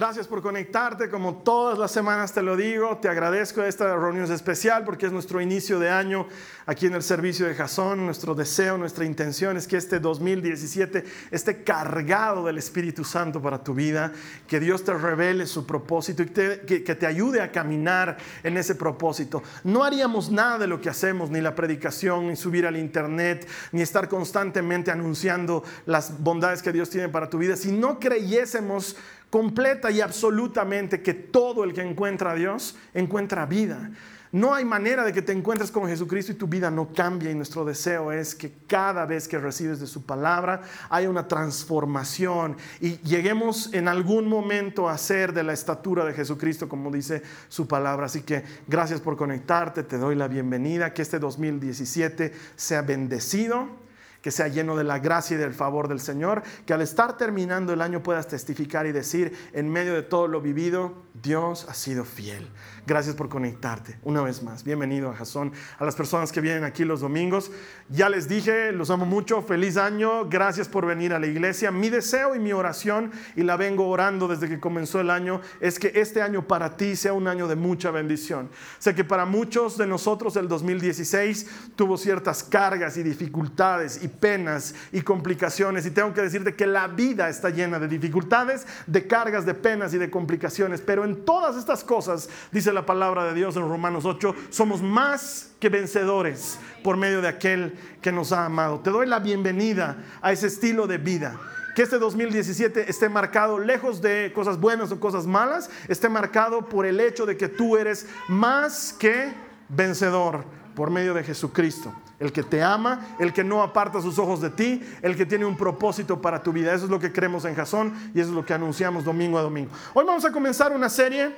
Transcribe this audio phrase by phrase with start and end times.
[0.00, 4.82] Gracias por conectarte, como todas las semanas te lo digo, te agradezco esta reunión especial
[4.82, 6.26] porque es nuestro inicio de año
[6.64, 8.06] aquí en el servicio de Jason.
[8.06, 13.74] Nuestro deseo, nuestra intención es que este 2017 esté cargado del Espíritu Santo para tu
[13.74, 14.10] vida,
[14.48, 18.76] que Dios te revele su propósito y que, que te ayude a caminar en ese
[18.76, 19.42] propósito.
[19.64, 23.82] No haríamos nada de lo que hacemos, ni la predicación, ni subir al internet, ni
[23.82, 28.96] estar constantemente anunciando las bondades que Dios tiene para tu vida, si no creyésemos
[29.30, 33.90] completa y absolutamente que todo el que encuentra a Dios encuentra vida.
[34.32, 37.32] No hay manera de que te encuentres con Jesucristo y tu vida no cambie.
[37.32, 42.56] Y nuestro deseo es que cada vez que recibes de su palabra haya una transformación
[42.80, 47.66] y lleguemos en algún momento a ser de la estatura de Jesucristo, como dice su
[47.66, 48.06] palabra.
[48.06, 50.94] Así que gracias por conectarte, te doy la bienvenida.
[50.94, 53.79] Que este 2017 sea bendecido
[54.22, 57.72] que sea lleno de la gracia y del favor del Señor, que al estar terminando
[57.72, 62.04] el año puedas testificar y decir, en medio de todo lo vivido, Dios ha sido
[62.04, 62.48] fiel.
[62.86, 64.64] Gracias por conectarte una vez más.
[64.64, 65.52] Bienvenido a Jason.
[65.78, 67.50] A las personas que vienen aquí los domingos,
[67.88, 71.70] ya les dije, los amo mucho, feliz año, gracias por venir a la iglesia.
[71.70, 75.78] Mi deseo y mi oración, y la vengo orando desde que comenzó el año, es
[75.78, 78.50] que este año para ti sea un año de mucha bendición.
[78.78, 81.46] Sé que para muchos de nosotros el 2016
[81.76, 86.88] tuvo ciertas cargas y dificultades y penas y complicaciones, y tengo que decirte que la
[86.88, 91.56] vida está llena de dificultades, de cargas, de penas y de complicaciones, pero en todas
[91.56, 96.96] estas cosas, dice la palabra de Dios en Romanos 8, somos más que vencedores por
[96.96, 98.80] medio de aquel que nos ha amado.
[98.80, 101.38] Te doy la bienvenida a ese estilo de vida.
[101.74, 106.84] Que este 2017 esté marcado, lejos de cosas buenas o cosas malas, esté marcado por
[106.84, 109.32] el hecho de que tú eres más que
[109.68, 110.44] vencedor
[110.74, 111.92] por medio de Jesucristo.
[112.18, 115.46] El que te ama, el que no aparta sus ojos de ti, el que tiene
[115.46, 116.74] un propósito para tu vida.
[116.74, 119.42] Eso es lo que creemos en Jasón y eso es lo que anunciamos domingo a
[119.42, 119.70] domingo.
[119.94, 121.30] Hoy vamos a comenzar una serie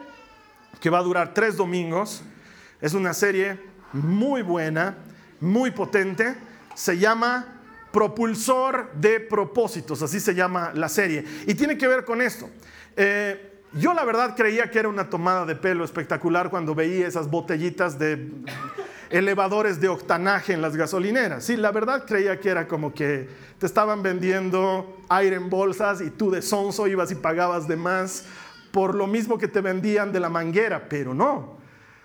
[0.81, 2.23] que va a durar tres domingos.
[2.81, 3.59] Es una serie
[3.93, 4.97] muy buena,
[5.41, 6.35] muy potente.
[6.75, 7.61] Se llama
[7.93, 11.25] Propulsor de Propósitos, así se llama la serie.
[11.47, 12.49] Y tiene que ver con esto.
[12.97, 17.31] Eh, yo la verdad creía que era una tomada de pelo espectacular cuando veía esas
[17.31, 18.31] botellitas de
[19.09, 21.45] elevadores de octanaje en las gasolineras.
[21.45, 23.29] Sí, la verdad creía que era como que
[23.59, 28.25] te estaban vendiendo aire en bolsas y tú de sonso ibas y pagabas de más
[28.73, 31.59] por lo mismo que te vendían de la manguera, pero no.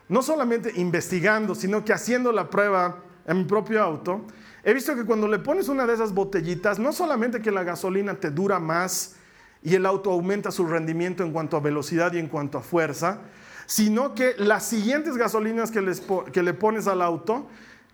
[0.09, 4.25] No solamente investigando, sino que haciendo la prueba en mi propio auto,
[4.63, 8.15] he visto que cuando le pones una de esas botellitas, no solamente que la gasolina
[8.15, 9.15] te dura más,
[9.63, 13.21] y el auto aumenta su rendimiento en cuanto a velocidad y en cuanto a fuerza,
[13.65, 15.81] sino que las siguientes gasolinas que,
[16.41, 17.47] le pones al auto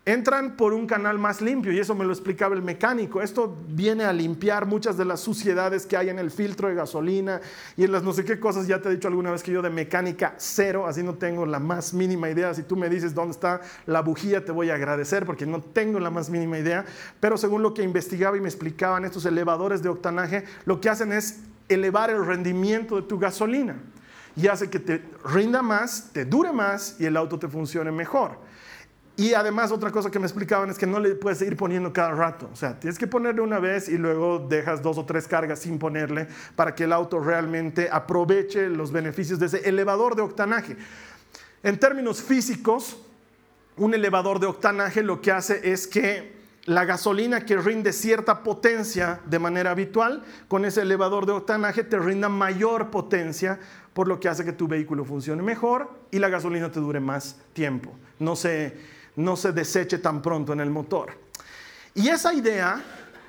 [0.06, 3.22] entran por un canal más limpio y eso me lo explicaba el mecánico.
[3.22, 7.40] Esto viene a limpiar muchas de las suciedades que hay en el filtro de gasolina
[7.76, 8.66] y en las no sé qué cosas.
[8.66, 11.58] Ya te he dicho alguna vez que yo de mecánica cero, así no tengo la
[11.58, 12.52] más mínima idea.
[12.52, 15.98] Si tú me dices dónde está la bujía, te voy a agradecer porque no tengo
[15.98, 16.84] la más mínima idea.
[17.18, 21.12] Pero según lo que investigaba y me explicaban estos elevadores de octanaje, lo que hacen
[21.12, 21.40] es
[21.70, 23.76] elevar el rendimiento de tu gasolina
[24.36, 28.38] y hace que te rinda más, te dure más y el auto te funcione mejor.
[29.16, 32.10] Y además otra cosa que me explicaban es que no le puedes ir poniendo cada
[32.10, 32.50] rato.
[32.52, 35.78] O sea, tienes que ponerle una vez y luego dejas dos o tres cargas sin
[35.78, 36.26] ponerle
[36.56, 40.76] para que el auto realmente aproveche los beneficios de ese elevador de octanaje.
[41.62, 42.98] En términos físicos,
[43.76, 46.34] un elevador de octanaje lo que hace es que
[46.64, 51.98] la gasolina que rinde cierta potencia de manera habitual, con ese elevador de octanaje te
[51.98, 53.60] rinda mayor potencia,
[53.92, 57.38] por lo que hace que tu vehículo funcione mejor y la gasolina te dure más
[57.52, 58.76] tiempo, no se,
[59.16, 61.12] no se deseche tan pronto en el motor.
[61.94, 62.82] Y esa idea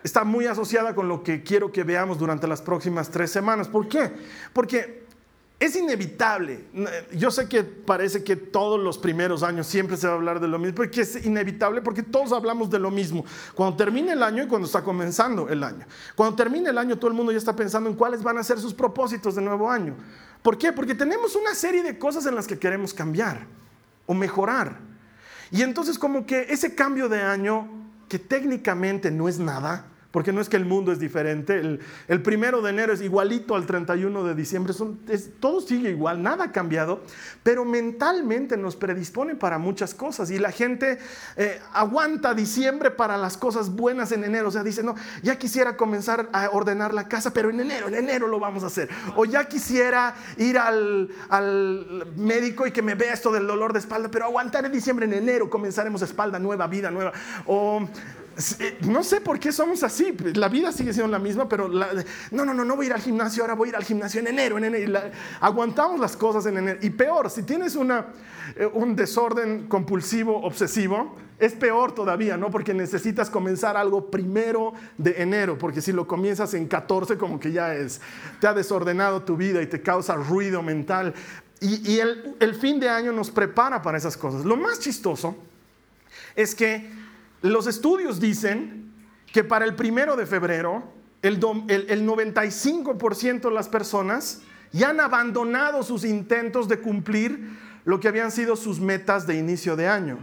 [0.03, 3.67] está muy asociada con lo que quiero que veamos durante las próximas tres semanas.
[3.67, 4.11] ¿Por qué?
[4.53, 5.05] Porque
[5.59, 6.65] es inevitable.
[7.13, 10.47] Yo sé que parece que todos los primeros años siempre se va a hablar de
[10.47, 13.25] lo mismo, porque es inevitable porque todos hablamos de lo mismo.
[13.53, 15.85] Cuando termine el año y cuando está comenzando el año.
[16.15, 18.59] Cuando termine el año todo el mundo ya está pensando en cuáles van a ser
[18.59, 19.95] sus propósitos de nuevo año.
[20.41, 20.73] ¿Por qué?
[20.73, 23.47] Porque tenemos una serie de cosas en las que queremos cambiar
[24.05, 24.77] o mejorar.
[25.55, 27.69] Y entonces como que ese cambio de año,
[28.09, 31.59] que técnicamente no es nada, porque no es que el mundo es diferente.
[32.07, 34.73] El, primero de enero es igualito al 31 de diciembre.
[35.41, 37.01] todo sigue igual, nada ha cambiado.
[37.43, 40.31] Pero mentalmente nos predispone para muchas cosas.
[40.31, 40.99] Y la gente
[41.35, 44.47] eh, aguanta diciembre para las cosas buenas en enero.
[44.47, 47.95] O sea, dice, no, ya quisiera comenzar a ordenar la casa, pero en enero, en
[47.95, 48.87] enero lo vamos a hacer.
[49.17, 53.79] O ya quisiera ir al, al médico y que me vea esto del dolor de
[53.79, 57.11] espalda, pero aguantar en diciembre, en enero comenzaremos espalda nueva, vida nueva.
[57.45, 57.85] O
[58.81, 60.15] no sé por qué somos así.
[60.33, 63.01] La vida sigue siendo la misma, pero no, no, no, no voy a ir al
[63.01, 64.57] gimnasio, ahora voy a ir al gimnasio en enero.
[64.57, 64.99] En enero
[65.39, 66.79] aguantamos las cosas en enero.
[66.81, 68.07] Y peor, si tienes una,
[68.55, 72.49] eh, un desorden compulsivo, obsesivo, es peor todavía, ¿no?
[72.49, 77.51] Porque necesitas comenzar algo primero de enero, porque si lo comienzas en 14, como que
[77.51, 78.01] ya es,
[78.39, 81.13] te ha desordenado tu vida y te causa ruido mental.
[81.61, 84.45] Y, el, el fin de año nos prepara para esas cosas.
[84.45, 85.35] Lo más chistoso
[86.35, 87.04] es que
[87.51, 88.91] los estudios dicen
[89.31, 90.83] que para el primero de febrero,
[91.21, 98.31] el, 95% de las personas ya han abandonado sus intentos de cumplir lo que habían
[98.31, 100.17] sido sus metas de inicio de año.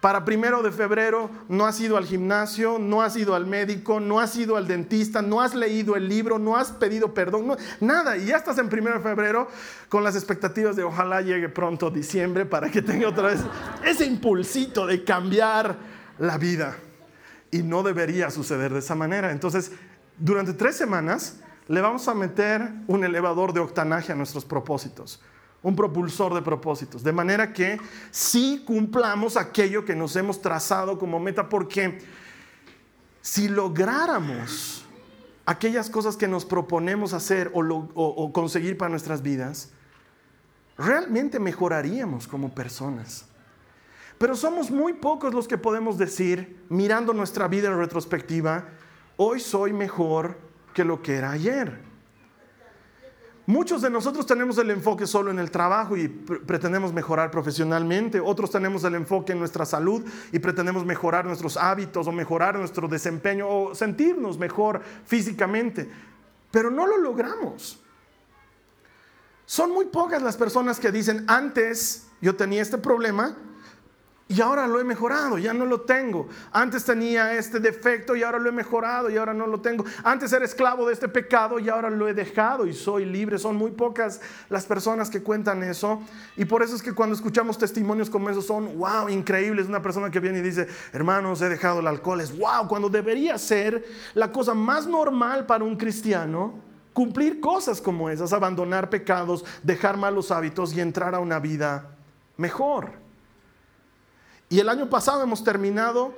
[0.00, 4.20] Para primero de febrero no has ido al gimnasio, no has ido al médico, no
[4.20, 8.16] has ido al dentista, no has leído el libro, no has pedido perdón, nada.
[8.16, 9.48] Y ya estás en primero de febrero
[9.88, 13.40] con las expectativas de ojalá llegue pronto diciembre para que tenga otra vez
[13.84, 16.76] ese impulsito de cambiar la vida.
[17.50, 19.32] Y no debería suceder de esa manera.
[19.32, 19.72] Entonces,
[20.18, 25.20] durante tres semanas le vamos a meter un elevador de octanaje a nuestros propósitos,
[25.62, 27.78] un propulsor de propósitos, de manera que
[28.10, 32.00] sí cumplamos aquello que nos hemos trazado como meta, porque
[33.20, 34.84] si lográramos
[35.44, 39.70] aquellas cosas que nos proponemos hacer o, o conseguir para nuestras vidas,
[40.78, 43.26] realmente mejoraríamos como personas.
[44.18, 48.68] Pero somos muy pocos los que podemos decir, mirando nuestra vida en retrospectiva,
[49.16, 50.36] hoy soy mejor
[50.74, 51.88] que lo que era ayer.
[53.46, 58.50] Muchos de nosotros tenemos el enfoque solo en el trabajo y pretendemos mejorar profesionalmente, otros
[58.50, 63.48] tenemos el enfoque en nuestra salud y pretendemos mejorar nuestros hábitos o mejorar nuestro desempeño
[63.48, 65.88] o sentirnos mejor físicamente,
[66.50, 67.80] pero no lo logramos.
[69.46, 73.34] Son muy pocas las personas que dicen, antes yo tenía este problema,
[74.30, 76.28] y ahora lo he mejorado, ya no lo tengo.
[76.52, 79.86] Antes tenía este defecto y ahora lo he mejorado y ahora no lo tengo.
[80.04, 83.38] Antes era esclavo de este pecado y ahora lo he dejado y soy libre.
[83.38, 84.20] Son muy pocas
[84.50, 86.02] las personas que cuentan eso.
[86.36, 89.66] Y por eso es que cuando escuchamos testimonios como esos son, wow, increíbles.
[89.66, 92.20] Una persona que viene y dice, hermanos, he dejado el alcohol.
[92.20, 93.82] Es wow, cuando debería ser
[94.12, 100.30] la cosa más normal para un cristiano cumplir cosas como esas, abandonar pecados, dejar malos
[100.30, 101.96] hábitos y entrar a una vida
[102.36, 103.07] mejor.
[104.48, 106.14] Y el año pasado hemos terminado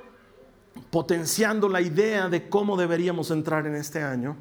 [0.91, 4.37] potenciando la idea de cómo deberíamos entrar en este año.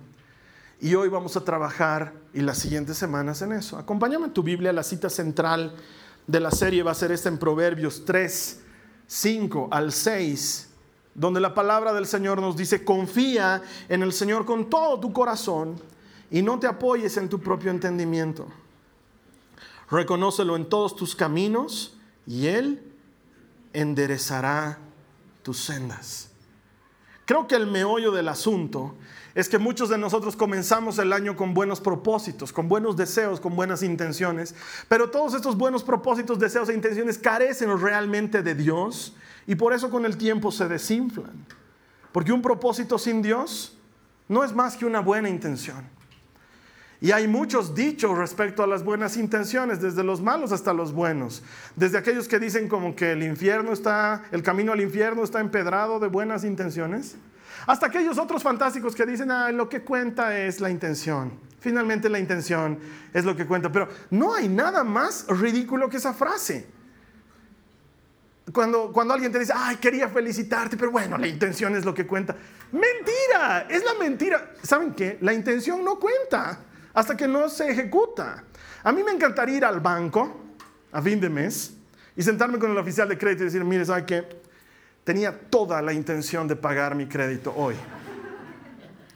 [0.80, 3.78] Y hoy vamos a trabajar y las siguientes semanas en eso.
[3.78, 5.76] Acompáñame en tu Biblia, la cita central
[6.28, 8.62] de la serie va a ser esta en Proverbios 3,
[9.08, 10.70] 5 al 6,
[11.16, 15.76] donde la palabra del Señor nos dice, confía en el Señor con todo tu corazón
[16.30, 18.48] y no te apoyes en tu propio entendimiento.
[19.90, 22.89] Reconócelo en todos tus caminos y Él
[23.74, 24.80] enderezará
[25.44, 26.30] tus sendas.
[27.26, 28.96] Creo que el meollo del asunto
[29.36, 33.56] es que muchos de nosotros comenzamos el año con buenos propósitos, con buenos deseos, con
[33.56, 34.56] buenas intenciones,
[34.88, 39.90] pero todos estos buenos propósitos, deseos e intenciones carecen realmente de Dios y por eso
[39.90, 41.46] con el tiempo se desinflan.
[42.12, 43.78] Porque un propósito sin Dios
[44.28, 45.99] no es más que una buena intención.
[47.02, 51.44] Y hay muchos dichos respecto a las buenas intenciones, desde los malos hasta los buenos.
[51.78, 56.00] Desde aquellos que dicen como que el infierno está, el camino al infierno está empedrado
[56.00, 57.16] de buenas intenciones,
[57.66, 61.32] hasta aquellos otros fantásticos que dicen, ah, lo que cuenta es la intención.
[61.60, 62.80] Finalmente la intención
[63.14, 63.72] es lo que cuenta.
[63.72, 66.68] Pero no hay nada más ridículo que esa frase.
[68.52, 72.08] Cuando, cuando alguien te dice, ay, quería felicitarte, pero bueno, la intención es lo que
[72.08, 72.36] cuenta.
[72.72, 74.54] Mentira, es la mentira.
[74.64, 75.18] ¿Saben qué?
[75.22, 78.44] La intención no cuenta hasta que no se ejecuta.
[78.84, 80.38] A mí me encantaría ir al banco
[80.92, 81.74] a fin de mes
[82.16, 84.42] y sentarme con el oficial de crédito y decir, mire, ¿sabe qué?
[85.04, 87.76] Tenía toda la intención de pagar mi crédito hoy.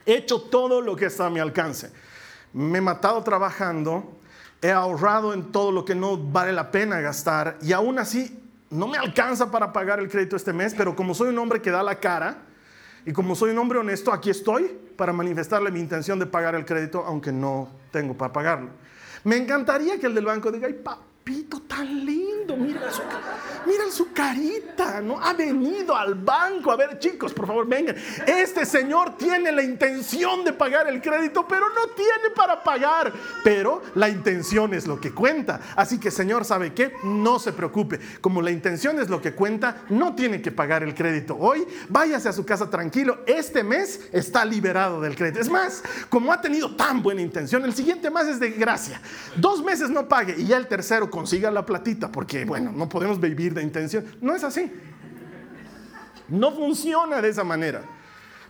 [0.06, 1.92] He hecho todo lo que está a mi alcance.
[2.53, 4.20] Me he matado trabajando,
[4.62, 8.39] he ahorrado en todo lo que no vale la pena gastar y aún así
[8.70, 11.72] no me alcanza para pagar el crédito este mes, pero como soy un hombre que
[11.72, 12.38] da la cara,
[13.05, 16.65] y como soy un hombre honesto, aquí estoy para manifestarle mi intención de pagar el
[16.65, 18.69] crédito, aunque no tengo para pagarlo.
[19.24, 20.67] Me encantaría que el del banco diga,
[21.24, 23.01] papito tan lindo, mira su,
[23.65, 25.20] mira su carita, ¿no?
[25.22, 26.70] Ha venido al banco.
[26.70, 27.96] A ver, chicos, por favor, vengan.
[28.27, 33.13] Este señor tiene la intención de pagar el crédito, pero no tiene para pagar.
[33.42, 35.62] Pero la intención es lo que cuenta.
[35.77, 36.94] Así que, señor, ¿sabe qué?
[37.03, 38.00] No se preocupe.
[38.20, 41.38] Como la intención es lo que cuenta, no tiene que pagar el crédito.
[41.39, 43.20] Hoy váyase a su casa tranquilo.
[43.27, 45.39] Este mes está liberado del crédito.
[45.39, 49.01] Es más, como ha tenido tan buena intención, el siguiente mes es de gracia.
[49.38, 53.20] Dos meses no pague y ya el tercero consiga la platita, porque bueno, no podemos
[53.20, 54.03] vivir de intención.
[54.20, 54.72] No es así.
[56.27, 57.84] No funciona de esa manera.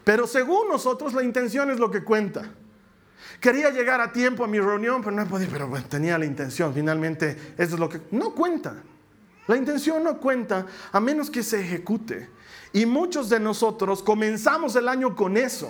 [0.05, 2.49] Pero según nosotros la intención es lo que cuenta.
[3.41, 6.73] Quería llegar a tiempo a mi reunión, pero no podía, pero bueno, tenía la intención.
[6.73, 7.99] Finalmente, eso es lo que...
[8.11, 8.75] No cuenta.
[9.47, 12.29] La intención no cuenta a menos que se ejecute.
[12.71, 15.69] Y muchos de nosotros comenzamos el año con eso,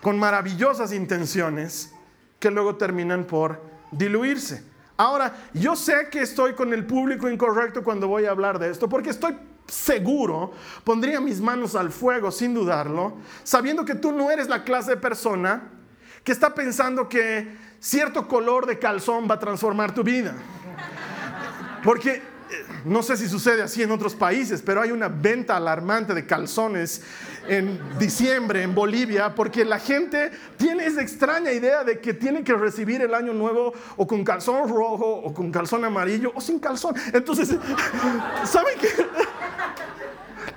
[0.00, 1.92] con maravillosas intenciones
[2.40, 3.60] que luego terminan por
[3.90, 4.71] diluirse.
[5.02, 8.88] Ahora, yo sé que estoy con el público incorrecto cuando voy a hablar de esto,
[8.88, 10.52] porque estoy seguro,
[10.84, 14.96] pondría mis manos al fuego sin dudarlo, sabiendo que tú no eres la clase de
[14.98, 15.70] persona
[16.22, 20.36] que está pensando que cierto color de calzón va a transformar tu vida.
[21.82, 22.22] Porque
[22.84, 27.02] no sé si sucede así en otros países, pero hay una venta alarmante de calzones
[27.48, 32.54] en diciembre en Bolivia porque la gente tiene esa extraña idea de que tiene que
[32.54, 36.94] recibir el año nuevo o con calzón rojo o con calzón amarillo o sin calzón.
[37.12, 37.48] Entonces,
[38.44, 38.88] ¿saben qué?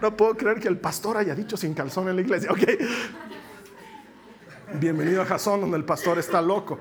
[0.02, 2.52] No puedo creer que el pastor haya dicho sin calzón en la iglesia.
[2.52, 2.64] Ok.
[4.80, 6.80] Bienvenido a Jasón, donde el pastor está loco.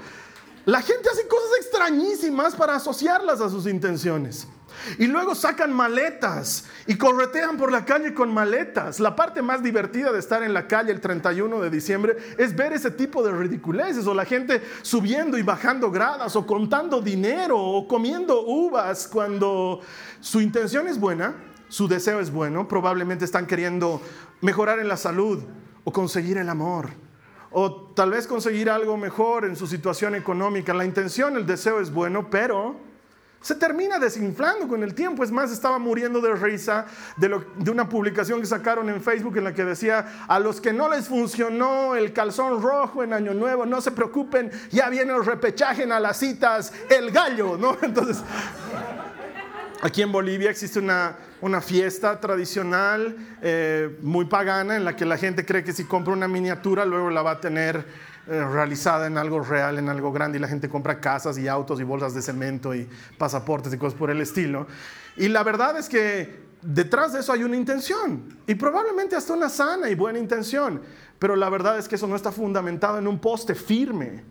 [0.64, 4.48] La gente hace cosas extrañísimas para asociarlas a sus intenciones.
[4.98, 9.00] Y luego sacan maletas y corretean por la calle con maletas.
[9.00, 12.72] La parte más divertida de estar en la calle el 31 de diciembre es ver
[12.72, 17.88] ese tipo de ridiculeces o la gente subiendo y bajando gradas o contando dinero o
[17.88, 19.80] comiendo uvas cuando
[20.20, 21.34] su intención es buena,
[21.68, 24.00] su deseo es bueno, probablemente están queriendo
[24.40, 25.42] mejorar en la salud
[25.84, 26.90] o conseguir el amor
[27.56, 30.74] o tal vez conseguir algo mejor en su situación económica.
[30.74, 32.74] La intención, el deseo es bueno, pero
[33.44, 35.22] se termina desinflando con el tiempo.
[35.22, 36.86] Es más, estaba muriendo de risa
[37.18, 40.72] de, de, una publicación que sacaron en Facebook en la que decía, a los que
[40.72, 45.22] no les funcionó el calzón rojo en Año Nuevo, no se preocupen, ya viene el
[45.22, 47.76] repechaje a las citas, el gallo, ¿no?
[47.82, 48.22] Entonces,
[49.82, 55.18] aquí en Bolivia existe una, una fiesta tradicional eh, muy pagana en la que la
[55.18, 57.84] gente cree que si compra una miniatura luego la va a tener
[58.26, 61.80] eh, realizada en algo real, en algo grande, y la gente compra casas y autos
[61.80, 62.88] y bolsas de cemento y
[63.18, 64.66] pasaportes y cosas por el estilo.
[65.16, 69.48] Y la verdad es que detrás de eso hay una intención, y probablemente hasta una
[69.48, 70.80] sana y buena intención,
[71.18, 74.24] pero la verdad es que eso no está fundamentado en un poste firme,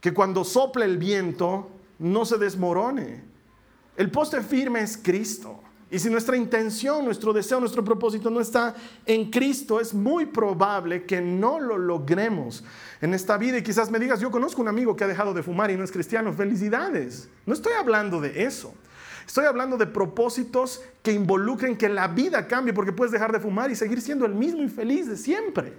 [0.00, 3.24] que cuando sople el viento no se desmorone.
[3.96, 5.60] El poste firme es Cristo.
[5.90, 8.74] Y si nuestra intención, nuestro deseo, nuestro propósito no está
[9.06, 12.64] en Cristo, es muy probable que no lo logremos
[13.00, 13.58] en esta vida.
[13.58, 15.84] Y quizás me digas, yo conozco un amigo que ha dejado de fumar y no
[15.84, 16.32] es cristiano.
[16.32, 17.28] Felicidades.
[17.46, 18.74] No estoy hablando de eso.
[19.26, 23.70] Estoy hablando de propósitos que involucren que la vida cambie, porque puedes dejar de fumar
[23.70, 25.72] y seguir siendo el mismo y feliz de siempre.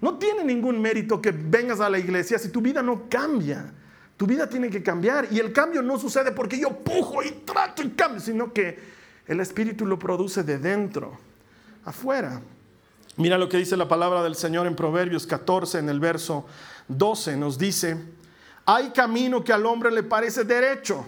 [0.00, 3.72] No tiene ningún mérito que vengas a la iglesia si tu vida no cambia.
[4.16, 7.82] Tu vida tiene que cambiar y el cambio no sucede porque yo pujo y trato
[7.82, 11.18] y cambio, sino que el Espíritu lo produce de dentro,
[11.84, 12.42] afuera.
[13.16, 16.46] Mira lo que dice la palabra del Señor en Proverbios 14, en el verso
[16.88, 17.96] 12, nos dice,
[18.64, 21.04] hay camino que al hombre le parece derecho,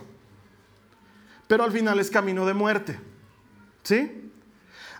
[1.46, 3.00] pero al final es camino de muerte.
[3.82, 4.30] ¿Sí?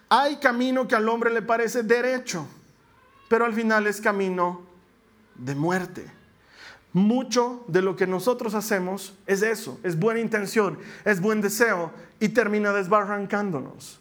[0.09, 2.47] Hay camino que al hombre le parece derecho,
[3.29, 4.63] pero al final es camino
[5.35, 6.11] de muerte.
[6.95, 12.29] Mucho de lo que nosotros hacemos es eso, es buena intención, es buen deseo y
[12.29, 14.01] termina desbarrancándonos.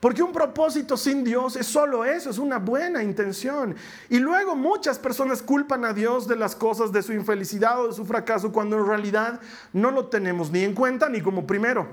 [0.00, 3.76] Porque un propósito sin Dios es solo eso, es una buena intención.
[4.08, 7.92] Y luego muchas personas culpan a Dios de las cosas, de su infelicidad o de
[7.92, 9.40] su fracaso, cuando en realidad
[9.74, 11.86] no lo tenemos ni en cuenta ni como primero.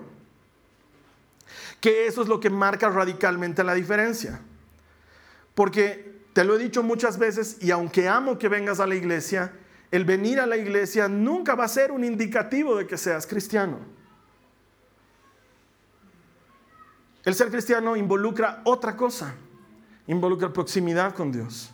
[1.82, 4.40] Que eso es lo que marca radicalmente la diferencia.
[5.54, 9.52] Porque te lo he dicho muchas veces y aunque amo que vengas a la iglesia,
[9.92, 13.78] el venir a la iglesia nunca va a ser un indicativo de que seas cristiano.
[17.24, 19.36] El ser cristiano involucra otra cosa,
[20.08, 21.72] involucra proximidad con Dios,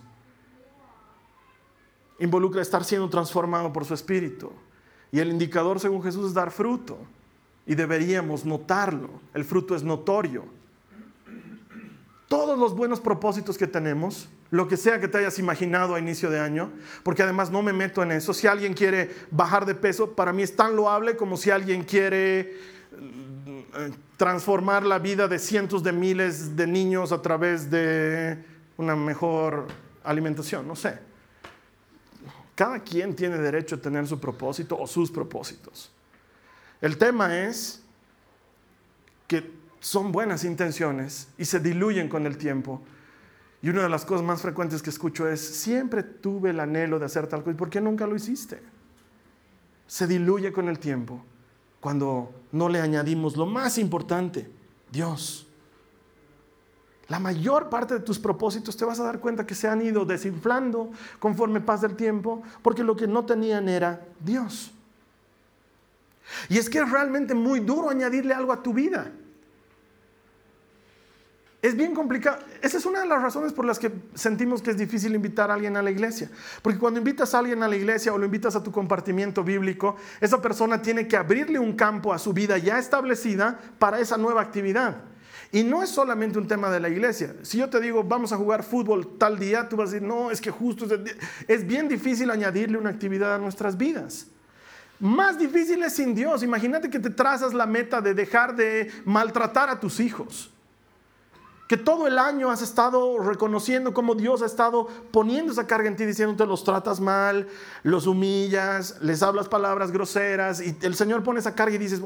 [2.20, 4.52] involucra estar siendo transformado por su espíritu.
[5.12, 6.98] Y el indicador, según Jesús, es dar fruto.
[7.66, 9.10] Y deberíamos notarlo.
[9.34, 10.46] El fruto es notorio.
[12.28, 16.30] Todos los buenos propósitos que tenemos, lo que sea que te hayas imaginado a inicio
[16.30, 16.72] de año,
[17.04, 18.34] porque además no me meto en eso.
[18.34, 22.40] Si alguien quiere bajar de peso, para mí es tan loable como si alguien quiere
[22.40, 28.44] eh, transformar la vida de cientos de miles de niños a través de
[28.78, 29.68] una mejor
[30.04, 31.00] alimentación, no sé.
[32.56, 35.92] Cada quien tiene derecho a tener su propósito o sus propósitos.
[36.82, 37.84] El tema es
[39.28, 42.82] que son buenas intenciones y se diluyen con el tiempo.
[43.62, 47.06] Y una de las cosas más frecuentes que escucho es, siempre tuve el anhelo de
[47.06, 48.62] hacer tal cosa, ¿y por qué nunca lo hiciste?
[49.88, 51.24] Se diluye con el tiempo
[51.80, 54.50] cuando no le añadimos lo más importante,
[54.92, 55.48] Dios.
[57.08, 60.04] La mayor parte de tus propósitos te vas a dar cuenta que se han ido
[60.04, 64.72] desinflando conforme pasa el tiempo, porque lo que no tenían era Dios.
[66.50, 69.12] Y es que es realmente muy duro añadirle algo a tu vida.
[71.68, 72.40] Es bien complicado.
[72.62, 75.56] Esa es una de las razones por las que sentimos que es difícil invitar a
[75.56, 76.32] alguien a la iglesia.
[76.62, 79.98] Porque cuando invitas a alguien a la iglesia o lo invitas a tu compartimiento bíblico,
[80.22, 84.40] esa persona tiene que abrirle un campo a su vida ya establecida para esa nueva
[84.40, 84.96] actividad.
[85.52, 87.36] Y no es solamente un tema de la iglesia.
[87.42, 90.32] Si yo te digo, vamos a jugar fútbol tal día, tú vas a decir, no,
[90.32, 90.88] es que justo
[91.50, 94.28] es, bien difícil añadirle una actividad a nuestras vidas.
[95.02, 96.44] Más difícil es sin Dios.
[96.44, 100.54] Imagínate que te trazas la meta de dejar de maltratar a tus hijos
[101.68, 105.96] que todo el año has estado reconociendo cómo Dios ha estado poniendo esa carga en
[105.96, 107.48] ti, diciéndote los tratas mal,
[107.84, 112.02] los humillas, les hablas palabras groseras y el Señor pone esa carga y dices,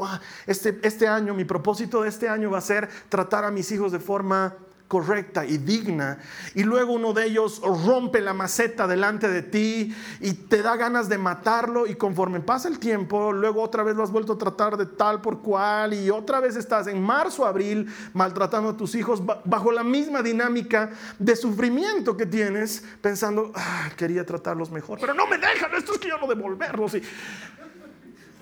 [0.48, 3.92] este, este año, mi propósito de este año va a ser tratar a mis hijos
[3.92, 4.56] de forma
[4.92, 6.20] correcta y digna,
[6.54, 11.08] y luego uno de ellos rompe la maceta delante de ti y te da ganas
[11.08, 14.76] de matarlo, y conforme pasa el tiempo, luego otra vez lo has vuelto a tratar
[14.76, 19.24] de tal por cual, y otra vez estás en marzo, abril, maltratando a tus hijos
[19.46, 25.26] bajo la misma dinámica de sufrimiento que tienes, pensando, ah, quería tratarlos mejor, pero no
[25.26, 26.96] me dejan, esto es que yo no devolverlos.
[26.96, 27.02] Y,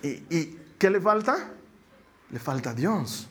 [0.01, 1.51] y, y ¿qué le falta?
[2.31, 3.27] Le falta Dios.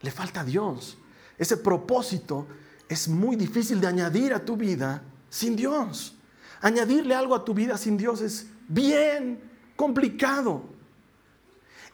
[0.00, 0.96] Le falta Dios.
[1.38, 2.46] Ese propósito
[2.88, 6.16] es muy difícil de añadir a tu vida sin Dios.
[6.60, 9.40] Añadirle algo a tu vida sin Dios es bien
[9.76, 10.64] complicado.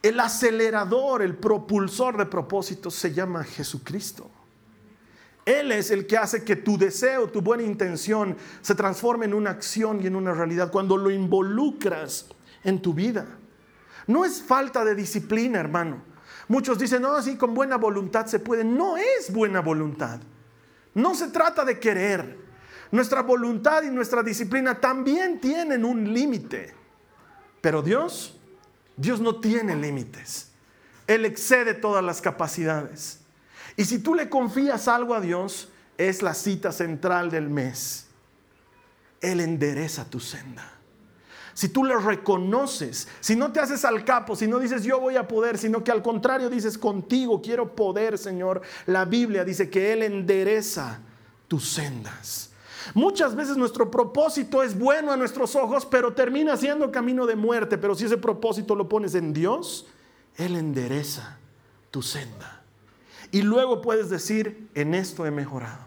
[0.01, 4.29] El acelerador, el propulsor de propósitos se llama Jesucristo.
[5.45, 9.49] Él es el que hace que tu deseo, tu buena intención se transforme en una
[9.49, 12.27] acción y en una realidad cuando lo involucras
[12.63, 13.27] en tu vida.
[14.07, 16.12] No es falta de disciplina, hermano.
[16.47, 18.63] Muchos dicen, no, así con buena voluntad se puede.
[18.63, 20.19] No es buena voluntad.
[20.93, 22.37] No se trata de querer.
[22.91, 26.73] Nuestra voluntad y nuestra disciplina también tienen un límite.
[27.61, 28.37] Pero Dios,
[28.97, 30.51] Dios no tiene límites.
[31.07, 33.19] Él excede todas las capacidades.
[33.75, 38.07] Y si tú le confías algo a Dios, es la cita central del mes.
[39.21, 40.73] Él endereza tu senda
[41.53, 45.17] si tú le reconoces, si no te haces al capo, si no dices yo voy
[45.17, 49.93] a poder, sino que al contrario dices contigo quiero poder, Señor, la Biblia dice que
[49.93, 50.99] Él endereza
[51.47, 52.49] tus sendas.
[52.93, 57.77] Muchas veces nuestro propósito es bueno a nuestros ojos, pero termina siendo camino de muerte.
[57.77, 59.87] Pero si ese propósito lo pones en Dios,
[60.35, 61.37] Él endereza
[61.91, 62.61] tu senda.
[63.31, 65.79] Y luego puedes decir, en esto he mejorado,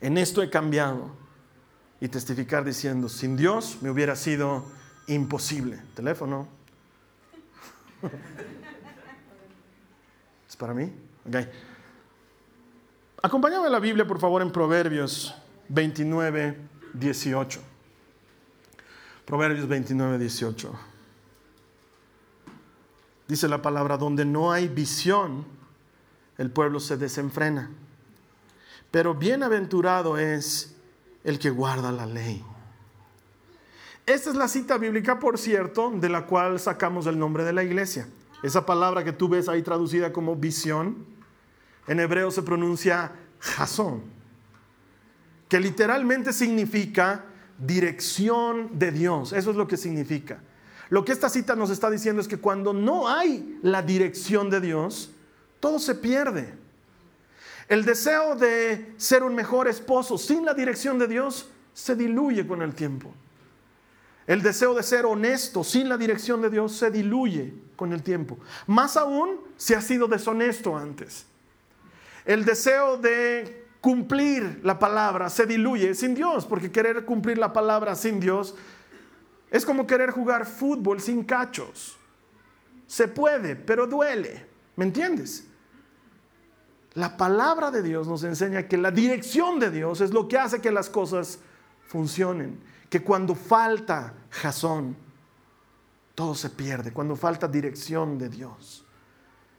[0.00, 1.10] en esto he cambiado,
[2.04, 4.66] y testificar diciendo, sin Dios me hubiera sido
[5.06, 5.80] imposible.
[5.94, 6.46] Teléfono.
[10.46, 10.92] ¿Es para mí?
[11.26, 11.36] Ok.
[13.22, 15.34] Acompáñame a la Biblia, por favor, en Proverbios
[15.70, 16.58] 29,
[16.92, 17.60] 18.
[19.24, 20.72] Proverbios 29, 18.
[23.26, 25.46] Dice la palabra, donde no hay visión,
[26.36, 27.70] el pueblo se desenfrena.
[28.90, 30.73] Pero bienaventurado es
[31.24, 32.44] el que guarda la ley.
[34.06, 37.64] Esta es la cita bíblica, por cierto, de la cual sacamos el nombre de la
[37.64, 38.06] iglesia.
[38.42, 41.06] Esa palabra que tú ves ahí traducida como visión,
[41.86, 44.02] en hebreo se pronuncia jasón,
[45.48, 47.24] que literalmente significa
[47.58, 49.32] dirección de Dios.
[49.32, 50.40] Eso es lo que significa.
[50.90, 54.60] Lo que esta cita nos está diciendo es que cuando no hay la dirección de
[54.60, 55.12] Dios,
[55.60, 56.52] todo se pierde.
[57.68, 62.62] El deseo de ser un mejor esposo sin la dirección de Dios se diluye con
[62.62, 63.14] el tiempo.
[64.26, 68.38] El deseo de ser honesto sin la dirección de Dios se diluye con el tiempo.
[68.66, 71.26] Más aún si ha sido deshonesto antes.
[72.24, 77.94] El deseo de cumplir la palabra se diluye sin Dios, porque querer cumplir la palabra
[77.94, 78.54] sin Dios
[79.50, 81.98] es como querer jugar fútbol sin cachos.
[82.86, 84.46] Se puede, pero duele.
[84.76, 85.46] ¿Me entiendes?
[86.94, 90.60] La palabra de Dios nos enseña que la dirección de Dios es lo que hace
[90.60, 91.40] que las cosas
[91.88, 92.60] funcionen.
[92.88, 94.96] Que cuando falta jazón,
[96.14, 96.92] todo se pierde.
[96.92, 98.84] Cuando falta dirección de Dios.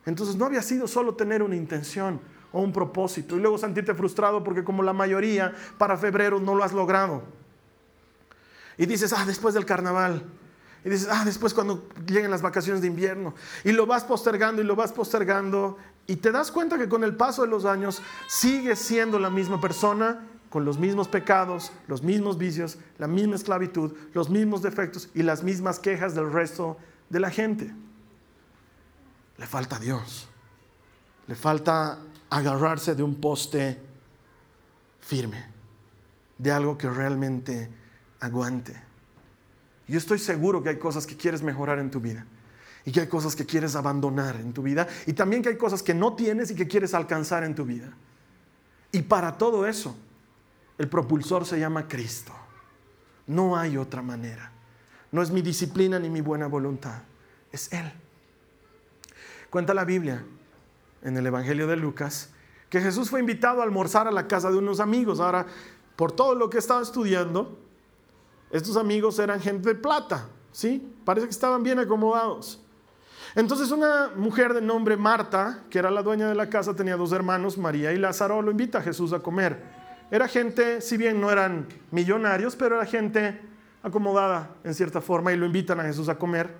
[0.05, 2.21] Entonces no había sido solo tener una intención
[2.53, 6.63] o un propósito y luego sentirte frustrado porque como la mayoría para febrero no lo
[6.63, 7.23] has logrado.
[8.77, 10.23] Y dices, ah, después del carnaval.
[10.85, 13.33] Y dices, ah, después cuando lleguen las vacaciones de invierno.
[13.63, 15.77] Y lo vas postergando y lo vas postergando.
[16.07, 19.59] Y te das cuenta que con el paso de los años sigues siendo la misma
[19.59, 25.23] persona, con los mismos pecados, los mismos vicios, la misma esclavitud, los mismos defectos y
[25.23, 26.77] las mismas quejas del resto
[27.09, 27.73] de la gente.
[29.37, 30.29] Le falta Dios.
[31.27, 31.97] Le falta
[32.29, 33.81] agarrarse de un poste
[35.01, 35.43] firme,
[36.37, 37.69] de algo que realmente
[38.19, 38.79] aguante.
[39.87, 42.25] Yo estoy seguro que hay cosas que quieres mejorar en tu vida
[42.85, 45.81] y que hay cosas que quieres abandonar en tu vida y también que hay cosas
[45.81, 47.91] que no tienes y que quieres alcanzar en tu vida.
[48.91, 49.95] Y para todo eso,
[50.77, 52.31] el propulsor se llama Cristo.
[53.27, 54.51] No hay otra manera.
[55.11, 57.01] No es mi disciplina ni mi buena voluntad,
[57.51, 57.91] es Él.
[59.49, 60.23] Cuenta la Biblia
[61.01, 62.29] en el Evangelio de Lucas
[62.69, 65.19] que Jesús fue invitado a almorzar a la casa de unos amigos.
[65.19, 65.45] Ahora,
[65.95, 67.57] por todo lo que estaba estudiando,
[68.51, 70.93] estos amigos eran gente de plata, ¿sí?
[71.05, 72.64] Parece que estaban bien acomodados.
[73.35, 77.11] Entonces una mujer de nombre Marta, que era la dueña de la casa, tenía dos
[77.11, 79.61] hermanos, María y Lázaro, lo invita a Jesús a comer.
[80.09, 83.41] Era gente, si bien no eran millonarios, pero era gente
[83.83, 86.55] acomodada en cierta forma y lo invitan a Jesús a comer.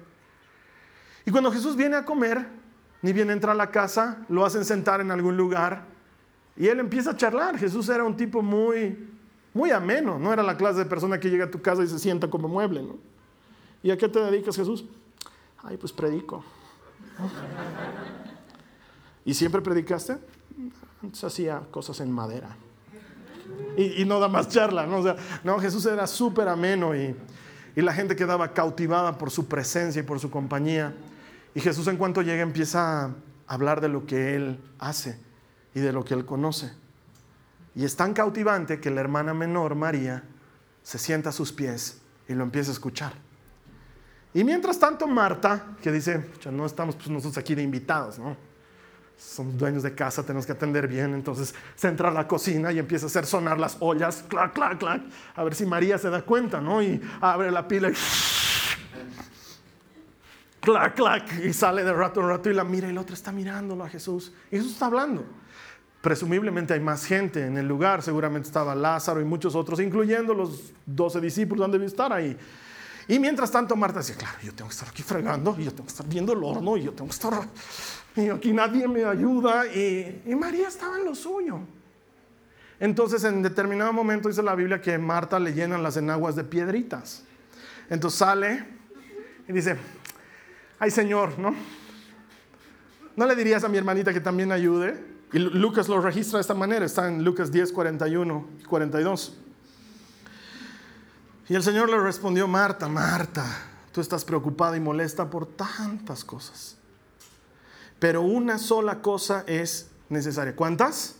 [1.25, 2.45] Y cuando Jesús viene a comer,
[3.01, 5.85] ni bien entra a la casa, lo hacen sentar en algún lugar
[6.57, 7.57] y él empieza a charlar.
[7.57, 9.09] Jesús era un tipo muy,
[9.53, 11.99] muy ameno, no era la clase de persona que llega a tu casa y se
[11.99, 12.97] sienta como mueble, ¿no?
[13.81, 14.85] ¿Y a qué te dedicas, Jesús?
[15.63, 16.43] Ay, pues predico.
[19.23, 20.17] ¿Y siempre predicaste?
[21.01, 22.55] Antes hacía cosas en madera.
[23.77, 25.03] Y, no da más charla, ¿no?
[25.03, 27.15] sea, no, Jesús era súper ameno y
[27.75, 30.93] la gente quedaba cautivada por su presencia y por su compañía.
[31.53, 33.15] Y Jesús en cuanto llega empieza a
[33.47, 35.17] hablar de lo que Él hace
[35.73, 36.73] y de lo que Él conoce.
[37.75, 40.23] Y es tan cautivante que la hermana menor, María,
[40.83, 43.13] se sienta a sus pies y lo empieza a escuchar.
[44.35, 48.35] Y mientras tanto, Marta, que dice, no estamos pues, nosotros aquí de invitados, ¿no?
[49.17, 51.13] Somos dueños de casa, tenemos que atender bien.
[51.13, 54.77] Entonces se entra a la cocina y empieza a hacer sonar las ollas, clac, clac,
[54.77, 55.01] clac,
[55.35, 56.83] a ver si María se da cuenta, ¿no?
[56.83, 57.93] Y abre la pila y
[60.59, 63.31] clac, clac, y sale de rato en rato y la mira y el otro está
[63.31, 64.33] mirándolo a Jesús.
[64.51, 65.23] Y Jesús está hablando.
[66.01, 70.73] Presumiblemente hay más gente en el lugar, seguramente estaba Lázaro y muchos otros, incluyendo los
[70.85, 72.37] doce discípulos, han debido estar ahí.
[73.07, 75.83] Y mientras tanto Marta decía, claro, yo tengo que estar aquí fregando, y yo tengo
[75.83, 77.33] que estar viendo el horno, y yo tengo que estar,
[78.15, 81.59] y aquí nadie me ayuda, y, y María estaba en lo suyo.
[82.79, 87.23] Entonces en determinado momento dice la Biblia que Marta le llenan las enaguas de piedritas.
[87.89, 88.65] Entonces sale
[89.47, 89.77] y dice,
[90.79, 91.55] ay Señor, ¿no?
[93.15, 95.01] ¿No le dirías a mi hermanita que también ayude?
[95.31, 99.37] Y Lucas lo registra de esta manera, está en Lucas 10, 41 y 42.
[101.47, 103.45] Y el Señor le respondió, Marta, Marta,
[103.91, 106.77] tú estás preocupada y molesta por tantas cosas.
[107.99, 110.55] Pero una sola cosa es necesaria.
[110.55, 111.15] ¿Cuántas?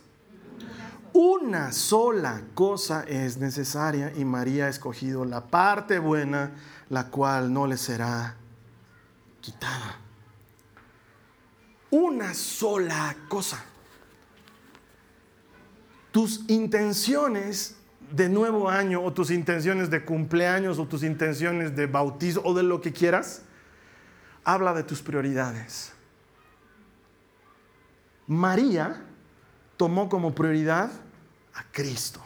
[1.14, 6.52] Una sola cosa es necesaria y María ha escogido la parte buena,
[6.90, 8.36] la cual no le será
[9.42, 10.00] quitada.
[11.92, 13.64] Una sola cosa
[16.16, 17.76] tus intenciones
[18.12, 22.64] de nuevo año o tus intenciones de cumpleaños o tus intenciones de bautizo o de
[22.64, 23.44] lo que quieras,
[24.44, 25.94] habla de tus prioridades.
[28.28, 29.04] María
[29.78, 30.92] tomó como prioridad
[31.54, 32.22] a Cristo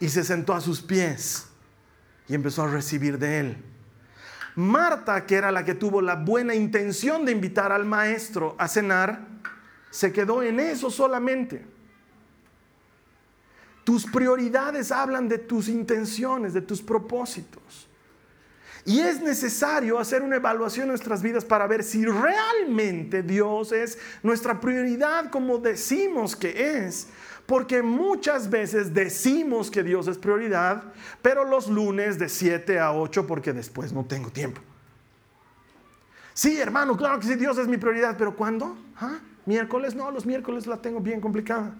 [0.00, 1.48] y se sentó a sus pies
[2.28, 3.64] y empezó a recibir de él.
[4.56, 9.26] Marta, que era la que tuvo la buena intención de invitar al maestro a cenar,
[9.90, 11.73] se quedó en eso solamente.
[13.84, 17.88] Tus prioridades hablan de tus intenciones, de tus propósitos.
[18.86, 23.98] Y es necesario hacer una evaluación de nuestras vidas para ver si realmente Dios es
[24.22, 27.08] nuestra prioridad como decimos que es.
[27.46, 30.82] Porque muchas veces decimos que Dios es prioridad,
[31.20, 34.60] pero los lunes de 7 a 8 porque después no tengo tiempo.
[36.32, 38.76] Sí, hermano, claro que sí, Dios es mi prioridad, pero ¿cuándo?
[38.96, 39.18] ¿Ah?
[39.46, 39.94] ¿Miércoles?
[39.94, 41.74] No, los miércoles la tengo bien complicada.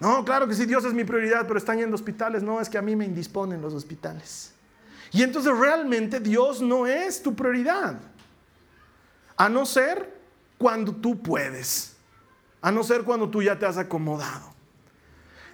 [0.00, 2.42] No, claro que sí, Dios es mi prioridad, pero están yendo hospitales.
[2.42, 4.52] No, es que a mí me indisponen los hospitales.
[5.10, 7.98] Y entonces realmente Dios no es tu prioridad.
[9.36, 10.18] A no ser
[10.56, 11.94] cuando tú puedes.
[12.60, 14.52] a no ser cuando tú ya te has acomodado.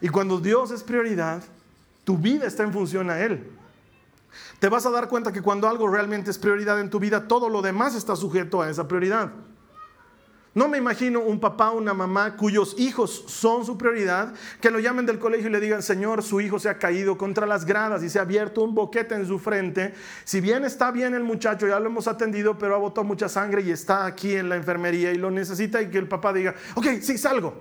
[0.00, 1.42] Y cuando Dios es prioridad,
[2.02, 3.50] tu vida está en función a Él.
[4.58, 7.48] Te vas a dar cuenta que cuando algo realmente es prioridad en tu vida, todo
[7.48, 9.32] lo demás está sujeto a esa prioridad.
[10.54, 14.78] No me imagino un papá o una mamá cuyos hijos son su prioridad, que lo
[14.78, 18.04] llamen del colegio y le digan, Señor, su hijo se ha caído contra las gradas
[18.04, 19.94] y se ha abierto un boquete en su frente.
[20.22, 23.62] Si bien está bien el muchacho, ya lo hemos atendido, pero ha botado mucha sangre
[23.62, 26.86] y está aquí en la enfermería y lo necesita y que el papá diga, ok,
[27.00, 27.54] sí, salgo.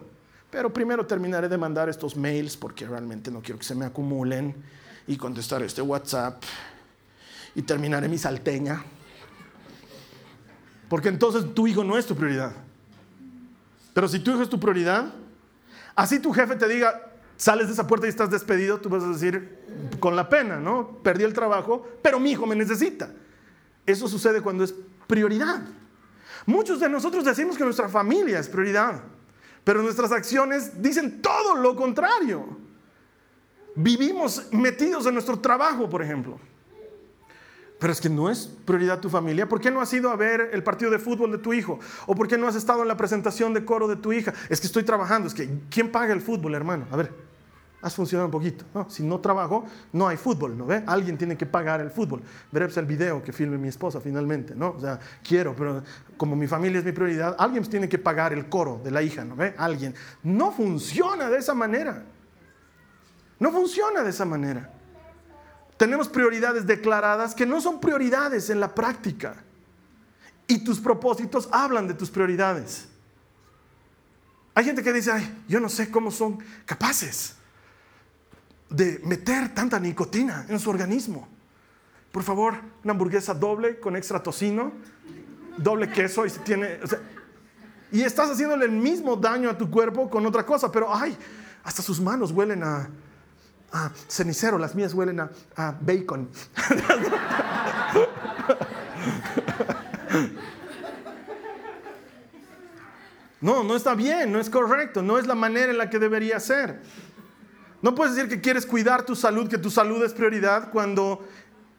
[0.52, 4.56] Pero primero terminaré de mandar estos mails porque realmente no quiero que se me acumulen
[5.08, 6.44] y contestar este WhatsApp
[7.56, 8.84] y terminaré mi salteña.
[10.88, 12.54] Porque entonces tu hijo no es tu prioridad.
[13.94, 15.14] Pero si tu hijo es tu prioridad,
[15.96, 19.10] así tu jefe te diga, sales de esa puerta y estás despedido, tú vas a
[19.10, 19.60] decir,
[20.00, 21.00] con la pena, ¿no?
[21.04, 23.12] Perdí el trabajo, pero mi hijo me necesita.
[23.86, 24.74] Eso sucede cuando es
[25.08, 25.62] prioridad.
[26.46, 29.02] Muchos de nosotros decimos que nuestra familia es prioridad,
[29.64, 32.58] pero nuestras acciones dicen todo lo contrario.
[33.76, 36.40] Vivimos metidos en nuestro trabajo, por ejemplo.
[37.84, 39.50] Pero es que no es prioridad tu familia.
[39.50, 41.82] ¿Por qué no has ido a ver el partido de fútbol de tu hijo?
[42.06, 44.34] ¿O por qué no has estado en la presentación de coro de tu hija?
[44.48, 45.28] Es que estoy trabajando.
[45.28, 46.86] Es que, ¿quién paga el fútbol, hermano?
[46.92, 47.12] A ver,
[47.82, 48.64] has funcionado un poquito.
[48.88, 50.82] si no trabajo, no hay fútbol, ¿no ve?
[50.88, 52.22] Alguien tiene que pagar el fútbol.
[52.54, 54.76] Veremos el video que filme mi esposa finalmente, ¿no?
[54.78, 55.84] O sea, quiero, pero
[56.16, 59.26] como mi familia es mi prioridad, alguien tiene que pagar el coro de la hija,
[59.26, 59.56] ¿no ve?
[59.58, 59.94] Alguien.
[60.24, 62.02] No funciona de esa manera.
[63.40, 64.73] No funciona de esa manera
[65.78, 69.36] tenemos prioridades declaradas que no son prioridades en la práctica.
[70.48, 72.88] Y tus propósitos hablan de tus prioridades.
[74.56, 77.36] Hay gente que dice, ay, yo no sé cómo son capaces
[78.70, 81.28] de meter tanta nicotina en su organismo.
[82.12, 84.72] Por favor, una hamburguesa doble con extra tocino,
[85.58, 86.80] doble queso y se tiene...
[87.92, 91.18] y estás haciéndole el mismo daño a tu cuerpo con otra cosa, pero ay,
[91.64, 92.90] hasta sus manos huelen a,
[93.74, 96.30] ah, cenicero, las mías huelen a, bacon.
[103.42, 106.40] No, no está bien, no es correcto, no es la manera en la que debería
[106.40, 106.80] ser.
[107.82, 111.28] No puedes decir que quieres cuidar tu salud, que tu salud es prioridad, cuando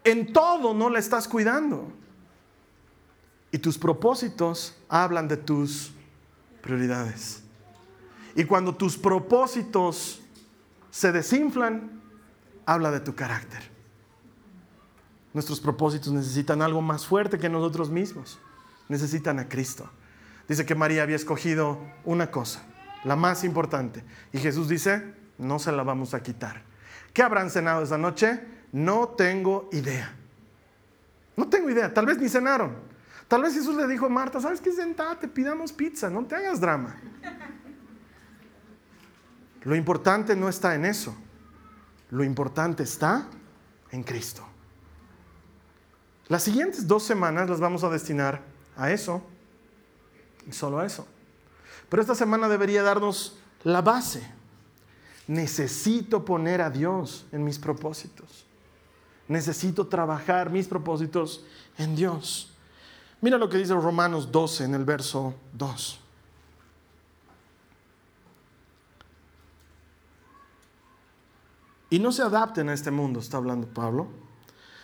[0.04, 1.90] en todo no la estás cuidando.
[3.50, 5.92] Y tus propósitos hablan de tus
[6.60, 7.42] prioridades.
[8.36, 10.20] Y cuando tus propósitos
[10.94, 11.90] se desinflan,
[12.66, 13.60] habla de tu carácter.
[15.32, 18.38] Nuestros propósitos necesitan algo más fuerte que nosotros mismos.
[18.88, 19.90] Necesitan a Cristo.
[20.46, 22.62] Dice que María había escogido una cosa,
[23.02, 24.04] la más importante.
[24.32, 26.62] Y Jesús dice, no se la vamos a quitar.
[27.12, 28.40] ¿Qué habrán cenado esa noche?
[28.70, 30.14] No tengo idea.
[31.36, 31.92] No tengo idea.
[31.92, 32.76] Tal vez ni cenaron.
[33.26, 34.70] Tal vez Jesús le dijo a Marta, ¿sabes qué?
[34.70, 36.94] Sentate, pidamos pizza, no te hagas drama.
[39.64, 41.14] Lo importante no está en eso.
[42.10, 43.26] Lo importante está
[43.90, 44.44] en Cristo.
[46.28, 48.42] Las siguientes dos semanas las vamos a destinar
[48.76, 49.22] a eso
[50.46, 51.06] y solo a eso.
[51.88, 54.26] Pero esta semana debería darnos la base.
[55.26, 58.46] Necesito poner a Dios en mis propósitos.
[59.28, 61.44] Necesito trabajar mis propósitos
[61.78, 62.52] en Dios.
[63.20, 66.03] Mira lo que dice Romanos 12 en el verso 2.
[71.94, 74.08] Y no se adapten a este mundo, está hablando Pablo,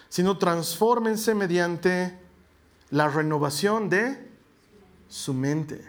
[0.08, 2.16] sino transfórmense mediante
[2.90, 4.30] la renovación de
[5.08, 5.84] su mente.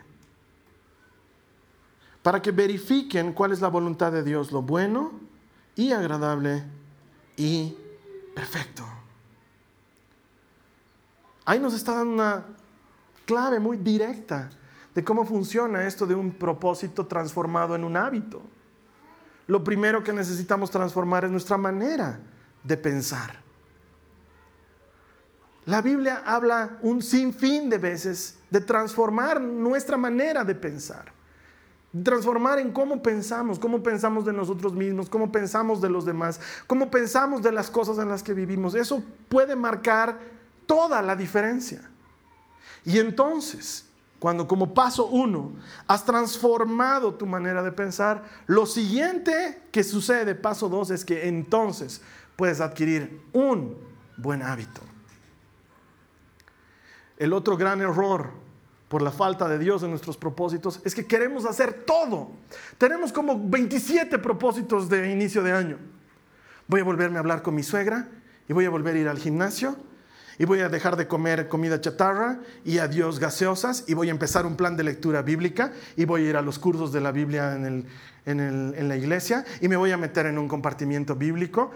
[2.23, 5.11] Para que verifiquen cuál es la voluntad de Dios, lo bueno
[5.75, 6.63] y agradable
[7.37, 7.77] y
[8.33, 8.83] perfecto.
[11.45, 12.45] Ahí nos está dando una
[13.27, 14.49] clave muy directa
[14.95, 18.41] de cómo funciona esto de un propósito transformado en un hábito
[19.47, 22.19] lo primero que necesitamos transformar es nuestra manera
[22.63, 23.41] de pensar.
[25.65, 31.13] La Biblia habla un sinfín de veces de transformar nuestra manera de pensar.
[32.03, 36.89] Transformar en cómo pensamos, cómo pensamos de nosotros mismos, cómo pensamos de los demás, cómo
[36.89, 38.75] pensamos de las cosas en las que vivimos.
[38.75, 40.17] Eso puede marcar
[40.65, 41.81] toda la diferencia.
[42.85, 43.85] Y entonces,
[44.21, 45.53] cuando como paso uno
[45.87, 52.03] has transformado tu manera de pensar, lo siguiente que sucede, paso dos, es que entonces
[52.35, 53.75] puedes adquirir un
[54.17, 54.81] buen hábito.
[57.17, 58.29] El otro gran error
[58.89, 62.29] por la falta de Dios en nuestros propósitos es que queremos hacer todo.
[62.77, 65.79] Tenemos como 27 propósitos de inicio de año.
[66.67, 68.07] Voy a volverme a hablar con mi suegra
[68.47, 69.77] y voy a volver a ir al gimnasio
[70.41, 74.47] y voy a dejar de comer comida chatarra y adiós gaseosas y voy a empezar
[74.47, 77.53] un plan de lectura bíblica y voy a ir a los cursos de la Biblia
[77.53, 77.85] en,
[78.25, 81.69] la iglesia y me voy a meter en un compartimiento bíblico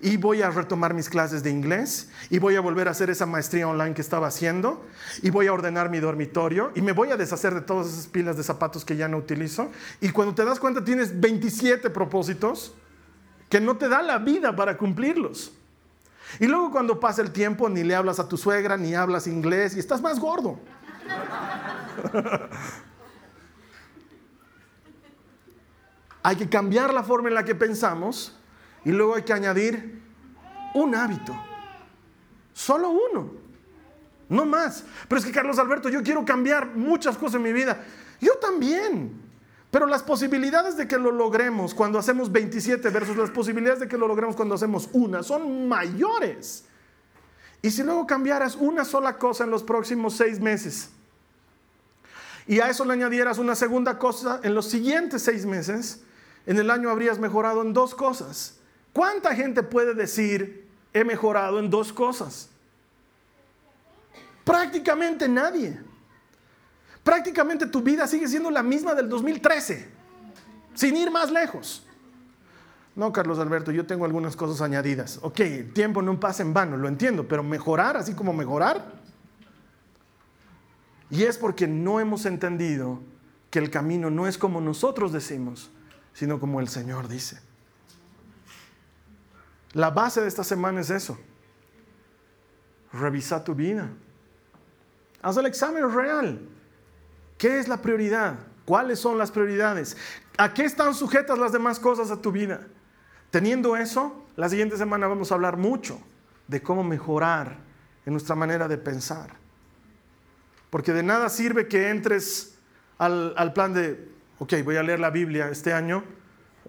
[0.00, 3.26] y voy a retomar mis clases de inglés y voy a volver a hacer esa
[3.26, 4.86] maestría online que estaba haciendo
[5.20, 8.38] y voy a ordenar mi dormitorio y me voy a deshacer de todas esas pilas
[8.38, 9.70] de zapatos que ya no utilizo.
[10.00, 12.72] Y cuando te das cuenta tienes 27 propósitos
[13.50, 15.52] que no te da la vida para cumplirlos.
[16.38, 19.76] Y luego cuando pasa el tiempo ni le hablas a tu suegra ni hablas inglés
[19.76, 20.58] y estás más gordo.
[26.22, 28.36] hay que cambiar la forma en la que pensamos
[28.84, 30.02] y luego hay que añadir
[30.74, 31.36] un hábito.
[32.52, 33.30] Solo uno.
[34.28, 34.84] No más.
[35.08, 37.84] Pero es que Carlos Alberto, yo quiero cambiar muchas cosas en mi vida.
[38.20, 39.25] Yo también.
[39.70, 43.98] Pero las posibilidades de que lo logremos cuando hacemos 27 versos, las posibilidades de que
[43.98, 46.64] lo logremos cuando hacemos una, son mayores.
[47.62, 50.90] Y si luego cambiaras una sola cosa en los próximos seis meses,
[52.46, 56.02] y a eso le añadieras una segunda cosa en los siguientes seis meses,
[56.46, 58.58] en el año habrías mejorado en dos cosas.
[58.92, 62.48] ¿Cuánta gente puede decir, he mejorado en dos cosas?
[64.44, 65.80] Prácticamente nadie.
[67.06, 69.88] Prácticamente tu vida sigue siendo la misma del 2013,
[70.74, 71.86] sin ir más lejos.
[72.96, 75.20] No, Carlos Alberto, yo tengo algunas cosas añadidas.
[75.22, 78.84] Ok, el tiempo no pasa en vano, lo entiendo, pero mejorar, así como mejorar.
[81.08, 82.98] Y es porque no hemos entendido
[83.50, 85.70] que el camino no es como nosotros decimos,
[86.12, 87.38] sino como el Señor dice.
[89.74, 91.16] La base de esta semana es eso.
[92.92, 93.90] Revisa tu vida.
[95.22, 96.55] Haz el examen real.
[97.38, 98.38] ¿Qué es la prioridad?
[98.64, 99.96] ¿Cuáles son las prioridades?
[100.38, 102.66] ¿A qué están sujetas las demás cosas a tu vida?
[103.30, 106.00] Teniendo eso, la siguiente semana vamos a hablar mucho
[106.48, 107.58] de cómo mejorar
[108.04, 109.34] en nuestra manera de pensar.
[110.70, 112.58] Porque de nada sirve que entres
[112.98, 116.04] al, plan de, ok, voy a leer la Biblia este año,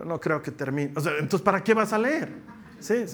[0.03, 0.93] no creo que termine.
[1.19, 2.31] entonces, ¿para qué vas a leer?
[2.79, 3.05] Sí,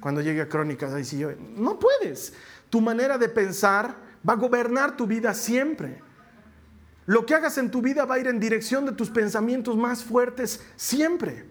[0.00, 1.26] cuando llegue a Crónicas, ahí
[1.56, 2.32] no puedes.
[2.70, 3.96] Tu manera de pensar
[4.28, 6.00] va a gobernar tu vida siempre.
[7.08, 10.04] Lo que hagas en tu vida va a ir en dirección de tus pensamientos más
[10.04, 11.46] fuertes siempre.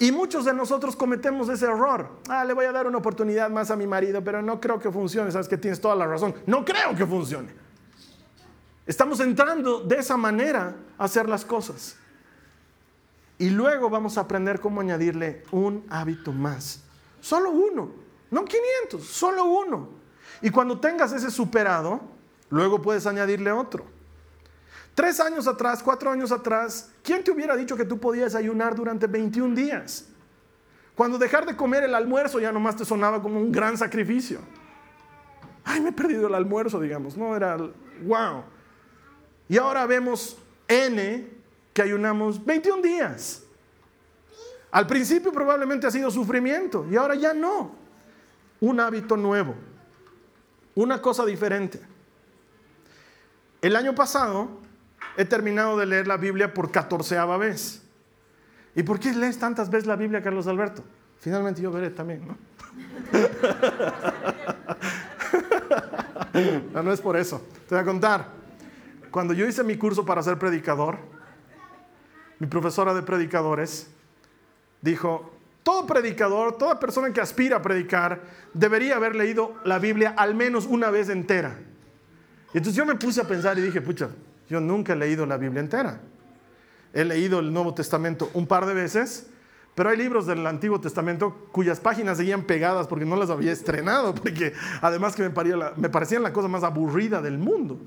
[0.00, 2.10] Y muchos de nosotros cometemos ese error.
[2.28, 4.90] Ah, le voy a dar una oportunidad más a mi marido, pero no creo que
[4.90, 5.30] funcione.
[5.30, 6.34] Sabes que tienes toda la razón.
[6.44, 7.50] No creo que funcione.
[8.84, 11.94] Estamos entrando de esa manera a hacer las cosas.
[13.38, 16.82] Y luego vamos a aprender cómo añadirle un hábito más.
[17.20, 17.90] Solo uno,
[18.32, 19.88] no 500, solo uno.
[20.42, 22.00] Y cuando tengas ese superado,
[22.50, 23.94] luego puedes añadirle otro.
[24.96, 29.06] Tres años atrás, cuatro años atrás, ¿quién te hubiera dicho que tú podías ayunar durante
[29.06, 30.06] 21 días?
[30.94, 34.38] Cuando dejar de comer el almuerzo ya nomás te sonaba como un gran sacrificio.
[35.64, 37.14] Ay, me he perdido el almuerzo, digamos.
[37.14, 38.44] No, era wow.
[39.50, 41.28] Y ahora vemos N
[41.74, 43.42] que ayunamos 21 días.
[44.70, 47.76] Al principio probablemente ha sido sufrimiento y ahora ya no.
[48.60, 49.56] Un hábito nuevo,
[50.74, 51.82] una cosa diferente.
[53.60, 54.64] El año pasado
[55.16, 57.82] he terminado de leer la Biblia por catorceava vez.
[58.74, 60.84] ¿Y por qué lees tantas veces la Biblia, Carlos Alberto?
[61.18, 62.36] Finalmente yo veré también, ¿no?
[66.74, 67.40] no, no es por eso.
[67.68, 68.28] Te voy a contar.
[69.10, 70.98] Cuando yo hice mi curso para ser predicador,
[72.38, 73.88] mi profesora de predicadores,
[74.82, 78.20] dijo, todo predicador, toda persona que aspira a predicar,
[78.52, 81.58] debería haber leído la Biblia al menos una vez entera.
[82.52, 84.10] Y entonces yo me puse a pensar y dije, pucha,
[84.48, 86.00] yo nunca he leído la Biblia entera.
[86.92, 89.26] He leído el Nuevo Testamento un par de veces,
[89.74, 94.14] pero hay libros del Antiguo Testamento cuyas páginas seguían pegadas porque no las había estrenado,
[94.14, 97.78] porque además que me, parecía me parecían la cosa más aburrida del mundo.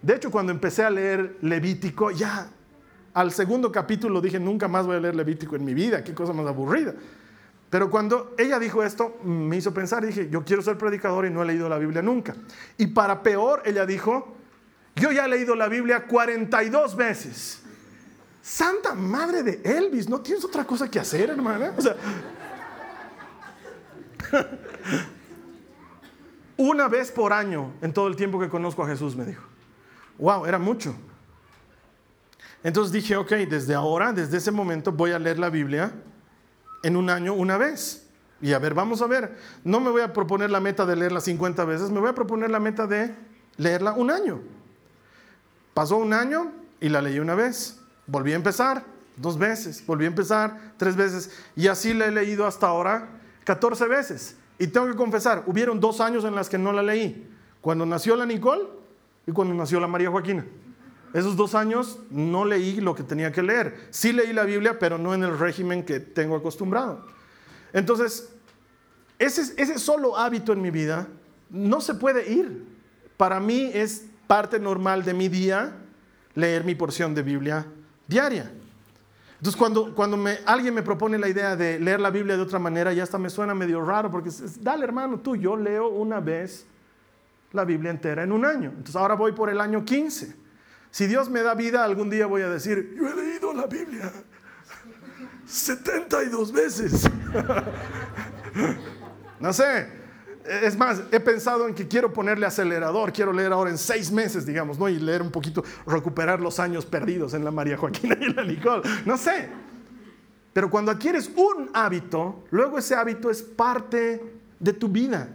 [0.00, 2.48] De hecho, cuando empecé a leer Levítico, ya
[3.14, 6.32] al segundo capítulo dije, nunca más voy a leer Levítico en mi vida, qué cosa
[6.32, 6.94] más aburrida.
[7.70, 11.42] Pero cuando ella dijo esto, me hizo pensar dije, yo quiero ser predicador y no
[11.42, 12.34] he leído la Biblia nunca.
[12.78, 14.36] Y para peor, ella dijo,
[15.04, 17.60] yo ya he leído la Biblia 42 veces.
[18.40, 21.74] Santa Madre de Elvis, ¿no tienes otra cosa que hacer, hermana?
[26.56, 29.42] una vez por año en todo el tiempo que conozco a Jesús, me dijo.
[30.16, 30.94] Wow, era mucho.
[32.62, 35.92] Entonces dije, ok, desde ahora, desde ese momento voy a leer la Biblia
[36.82, 38.08] en un año una vez.
[38.40, 41.20] Y a ver, vamos a ver, no me voy a proponer la meta de leerla
[41.20, 43.14] 50 veces, me voy a proponer la meta de
[43.58, 44.53] leerla un año.
[45.74, 47.80] Pasó un año y la leí una vez.
[48.06, 48.84] Volví a empezar
[49.16, 51.30] dos veces, volví a empezar tres veces.
[51.56, 53.08] Y así la he leído hasta ahora
[53.44, 54.36] 14 veces.
[54.58, 57.28] Y tengo que confesar, hubieron dos años en las que no la leí.
[57.60, 58.64] Cuando nació la Nicole
[59.26, 60.46] y cuando nació la María Joaquina.
[61.12, 63.86] Esos dos años no leí lo que tenía que leer.
[63.90, 67.06] Sí leí la Biblia, pero no en el régimen que tengo acostumbrado.
[67.72, 68.30] Entonces,
[69.18, 71.08] ese, ese solo hábito en mi vida
[71.50, 72.66] no se puede ir.
[73.16, 75.72] Para mí es parte normal de mi día
[76.34, 77.66] leer mi porción de Biblia
[78.06, 78.50] diaria.
[79.38, 82.92] Entonces, cuando, cuando alguien me propone la idea de leer la Biblia de otra manera,
[82.92, 86.66] ya hasta me suena medio raro, porque dale hermano, tú, yo leo una vez
[87.52, 88.70] la Biblia entera en un año.
[88.70, 90.34] Entonces, ahora voy por el año 15.
[90.90, 94.10] Si Dios me da vida, algún día voy a decir, yo he leído la Biblia
[95.46, 97.10] 72 veces.
[99.40, 100.03] no sé,
[100.44, 104.44] es más, he pensado en que quiero ponerle acelerador, quiero leer ahora en seis meses,
[104.44, 104.88] digamos, ¿no?
[104.88, 108.82] Y leer un poquito, recuperar los años perdidos en la María Joaquina y la Nicole,
[109.06, 109.48] no sé.
[110.52, 114.22] Pero cuando adquieres un hábito, luego ese hábito es parte
[114.60, 115.28] de tu vida,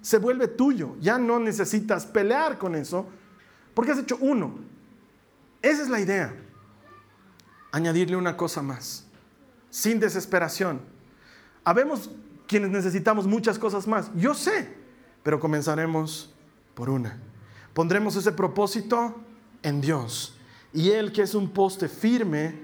[0.00, 3.06] se vuelve tuyo, ya no necesitas pelear con eso,
[3.72, 4.58] porque has hecho uno.
[5.62, 6.34] Esa es la idea.
[7.72, 9.06] Añadirle una cosa más,
[9.70, 10.80] sin desesperación.
[11.62, 12.10] Habemos
[12.50, 14.10] quienes necesitamos muchas cosas más.
[14.16, 14.68] Yo sé,
[15.22, 16.34] pero comenzaremos
[16.74, 17.16] por una.
[17.72, 19.14] Pondremos ese propósito
[19.62, 20.36] en Dios.
[20.72, 22.56] Y Él, que es un poste firme,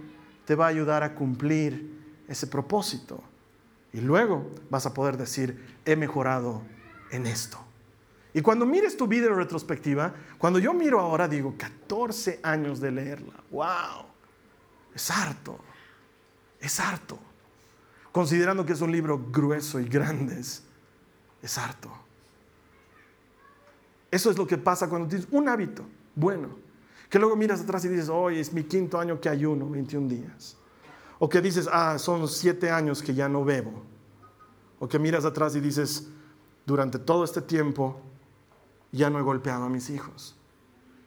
[0.45, 3.23] te va a ayudar a cumplir ese propósito.
[3.93, 6.63] Y luego vas a poder decir, he mejorado
[7.13, 7.57] en esto.
[8.35, 12.91] Y cuando mires tu vida en retrospectiva, cuando yo miro ahora, digo, 14 años de
[12.91, 13.35] leerla.
[13.53, 14.05] ¡Wow!
[14.97, 15.61] Es harto.
[16.61, 17.21] Es harto
[18.17, 21.91] considerando que es un libro grueso y grande, es harto.
[24.11, 26.49] Eso es lo que pasa cuando tienes un hábito bueno,
[27.11, 30.57] que luego miras atrás y dices, hoy es mi quinto año que ayuno, 21 días.
[31.19, 33.83] O que dices, ah, son siete años que ya no bebo.
[34.79, 36.09] O que miras atrás y dices,
[36.65, 38.01] durante todo este tiempo
[38.93, 40.35] ya no he golpeado a mis hijos.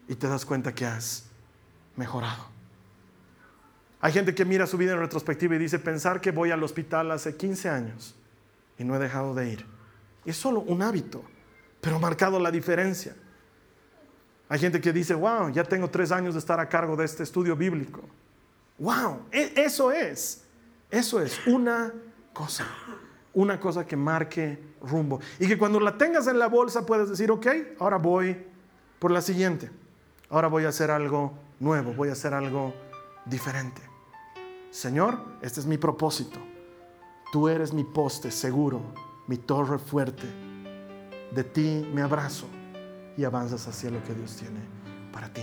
[0.07, 1.23] Y te das cuenta que has
[1.95, 2.58] mejorado.
[4.01, 7.11] Hay gente que mira su vida en retrospectiva y dice, pensar que voy al hospital
[7.11, 8.15] hace 15 años
[8.77, 9.65] y no he dejado de ir.
[10.25, 11.23] es solo un hábito,
[11.81, 13.15] pero ha marcado la diferencia.
[14.47, 17.23] Hay gente que dice, wow, ya tengo tres años de estar a cargo de este
[17.23, 18.01] estudio bíblico.
[18.79, 20.43] Wow, e, eso es,
[20.89, 21.93] eso es una
[22.33, 22.65] cosa,
[23.33, 25.19] una cosa que marque rumbo.
[25.39, 27.47] Y que cuando la tengas en la bolsa puedes decir, ok,
[27.79, 28.37] ahora voy
[28.97, 29.69] por la siguiente.
[30.29, 32.73] Ahora voy a hacer algo nuevo, voy a hacer algo
[33.25, 33.88] diferente.
[34.71, 36.39] Señor, este es mi propósito.
[37.31, 38.81] Tú eres mi poste seguro,
[39.27, 40.27] mi torre fuerte.
[41.31, 42.47] De ti me abrazo
[43.17, 44.59] y avanzas hacia lo que Dios tiene
[45.11, 45.41] para ti.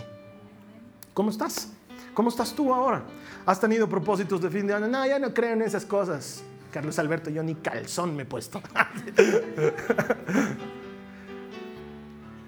[1.13, 1.73] ¿Cómo estás?
[2.15, 3.03] ¿Cómo estás tú ahora?
[3.45, 4.89] ¿Has tenido propósitos de fin de año?
[4.89, 6.43] No, ya no creo en esas cosas.
[6.73, 8.61] Carlos Alberto, yo ni calzón me he puesto.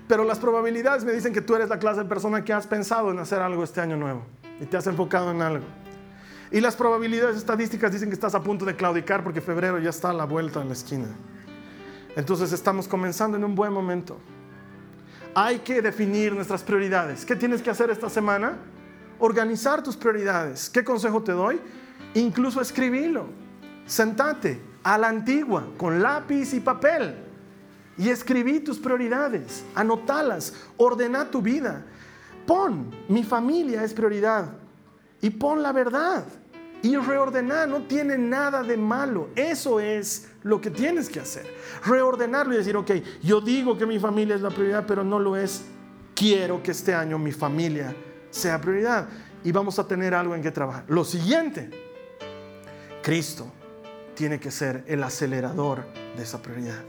[0.08, 3.10] Pero las probabilidades me dicen que tú eres la clase de persona que has pensado
[3.10, 4.22] en hacer algo este año nuevo
[4.60, 5.64] y te has enfocado en algo.
[6.50, 10.10] Y las probabilidades estadísticas dicen que estás a punto de claudicar porque febrero ya está
[10.10, 11.08] a la vuelta en la esquina.
[12.16, 14.18] Entonces estamos comenzando en un buen momento.
[15.34, 17.24] Hay que definir nuestras prioridades.
[17.26, 18.56] ¿Qué tienes que hacer esta semana?
[19.18, 20.70] Organizar tus prioridades.
[20.70, 21.60] ¿Qué consejo te doy?
[22.14, 23.26] Incluso escribirlo.
[23.84, 27.14] Sentate a la antigua con lápiz y papel
[27.98, 31.84] y escribí tus prioridades, anotalas, ordena tu vida.
[32.46, 34.50] Pon, mi familia es prioridad
[35.20, 36.24] y pon la verdad.
[36.80, 39.30] Y reordenar no tiene nada de malo.
[39.34, 41.46] Eso es lo que tienes que hacer.
[41.84, 42.92] Reordenarlo y decir, ok,
[43.22, 45.64] yo digo que mi familia es la prioridad, pero no lo es.
[46.14, 47.94] Quiero que este año mi familia
[48.30, 49.08] sea prioridad.
[49.42, 50.84] Y vamos a tener algo en que trabajar.
[50.88, 51.70] Lo siguiente,
[53.02, 53.50] Cristo
[54.14, 55.84] tiene que ser el acelerador
[56.16, 56.84] de esa prioridad.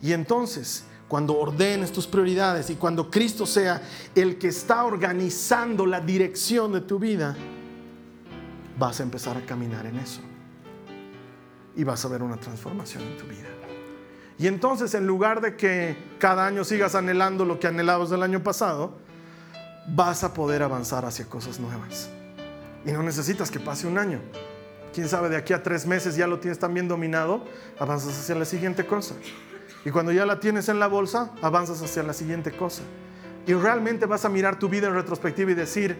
[0.00, 3.82] Y entonces cuando ordenes tus prioridades y cuando Cristo sea
[4.14, 7.36] el que está organizando la dirección de tu vida,
[8.78, 10.22] vas a empezar a caminar en eso.
[11.76, 13.50] Y vas a ver una transformación en tu vida.
[14.38, 18.42] Y entonces en lugar de que cada año sigas anhelando lo que anhelabas del año
[18.42, 18.96] pasado,
[19.88, 22.08] vas a poder avanzar hacia cosas nuevas.
[22.86, 24.18] Y no necesitas que pase un año.
[24.94, 27.44] Quién sabe, de aquí a tres meses ya lo tienes tan bien dominado,
[27.78, 29.14] avanzas hacia la siguiente cosa.
[29.84, 32.82] Y cuando ya la tienes en la bolsa, avanzas hacia la siguiente cosa.
[33.46, 35.96] Y realmente vas a mirar tu vida en retrospectiva y decir,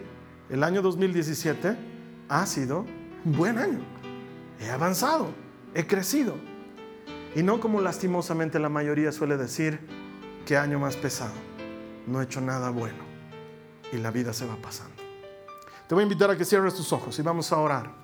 [0.49, 1.76] el año 2017
[2.28, 2.87] ha sido
[3.24, 3.80] un buen año.
[4.61, 5.33] He avanzado,
[5.74, 6.37] he crecido.
[7.35, 9.80] Y no como lastimosamente la mayoría suele decir,
[10.47, 11.35] qué año más pesado.
[12.07, 12.99] No he hecho nada bueno.
[13.93, 14.95] Y la vida se va pasando.
[15.89, 18.01] Te voy a invitar a que cierres tus ojos y vamos a orar.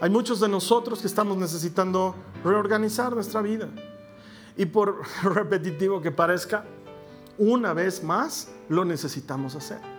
[0.00, 3.68] Hay muchos de nosotros que estamos necesitando reorganizar nuestra vida.
[4.56, 6.64] Y por repetitivo que parezca,
[7.36, 9.97] una vez más lo necesitamos hacer.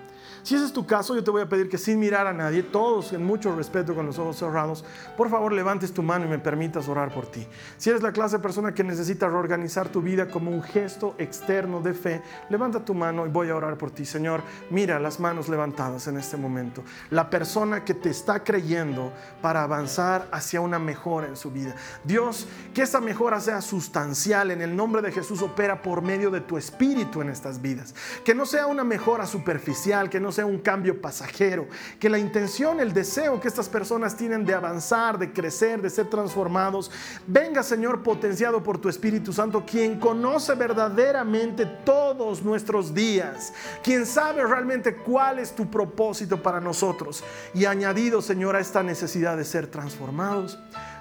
[0.50, 2.64] Si ese es tu caso, yo te voy a pedir que sin mirar a nadie,
[2.64, 4.84] todos en mucho respeto con los ojos cerrados,
[5.16, 7.46] por favor levantes tu mano y me permitas orar por ti.
[7.78, 11.82] Si eres la clase de persona que necesita reorganizar tu vida como un gesto externo
[11.82, 14.06] de fe, levanta tu mano y voy a orar por ti.
[14.06, 14.42] Señor,
[14.72, 16.84] mira las manos levantadas en este momento.
[17.12, 21.76] La persona que te está creyendo para avanzar hacia una mejora en su vida.
[22.04, 24.50] Dios, que esa mejora sea sustancial.
[24.50, 27.94] En el nombre de Jesús opera por medio de tu espíritu en estas vidas.
[28.26, 31.68] Que no sea una mejora superficial, que no sea un cambio pasajero,
[32.00, 36.08] que la intención, el deseo que estas personas tienen de avanzar, de crecer, de ser
[36.08, 36.92] transformados,
[37.28, 44.46] venga Señor potenciado por tu Espíritu Santo, quien conoce verdaderamente todos nuestros días, quien sabe
[44.46, 47.24] realmente cuál es tu propósito para nosotros
[47.54, 50.58] y añadido Señor a esta necesidad de ser transformados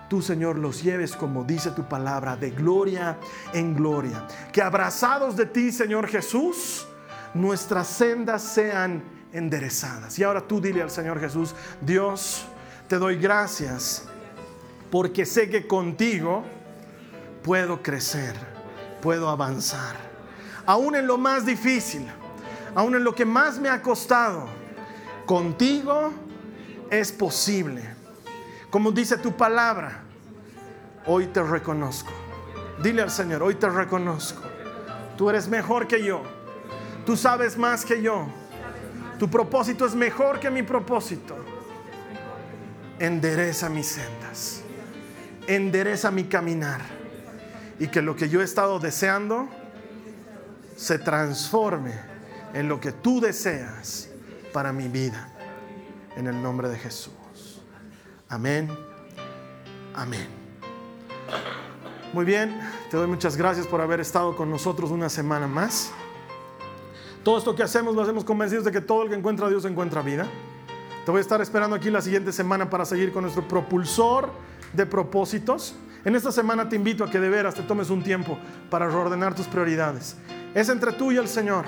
[0.08, 3.18] tú, Señor, los lleves, como dice tu palabra, de gloria
[3.52, 4.26] en gloria.
[4.52, 6.86] Que abrazados de ti, Señor Jesús,
[7.34, 9.02] nuestras sendas sean
[9.32, 10.18] enderezadas.
[10.18, 12.46] Y ahora tú dile al Señor Jesús, Dios,
[12.88, 14.04] te doy gracias
[14.90, 16.44] porque sé que contigo
[17.42, 18.34] puedo crecer,
[19.02, 19.96] puedo avanzar.
[20.66, 22.06] Aún en lo más difícil,
[22.74, 24.46] aún en lo que más me ha costado,
[25.26, 26.12] contigo
[26.90, 27.82] es posible.
[28.70, 30.02] Como dice tu palabra,
[31.06, 32.12] hoy te reconozco.
[32.82, 34.42] Dile al Señor, hoy te reconozco.
[35.16, 36.22] Tú eres mejor que yo.
[37.04, 38.28] Tú sabes más que yo.
[39.18, 41.36] Tu propósito es mejor que mi propósito.
[42.98, 44.62] Endereza mis sendas.
[45.46, 46.80] Endereza mi caminar.
[47.78, 49.48] Y que lo que yo he estado deseando
[50.76, 51.94] se transforme
[52.54, 54.08] en lo que tú deseas
[54.52, 55.28] para mi vida.
[56.16, 57.62] En el nombre de Jesús.
[58.28, 58.68] Amén.
[59.94, 60.26] Amén.
[62.12, 62.58] Muy bien,
[62.90, 65.92] te doy muchas gracias por haber estado con nosotros una semana más.
[67.22, 69.64] Todo esto que hacemos lo hacemos convencidos de que todo el que encuentra a Dios
[69.64, 70.26] encuentra vida.
[71.04, 74.30] Te voy a estar esperando aquí la siguiente semana para seguir con nuestro propulsor
[74.72, 75.74] de propósitos.
[76.04, 78.38] En esta semana te invito a que de veras te tomes un tiempo
[78.70, 80.16] para reordenar tus prioridades.
[80.54, 81.64] Es entre tú y el Señor,